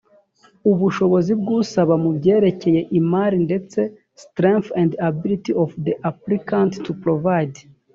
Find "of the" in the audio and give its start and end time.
5.63-5.93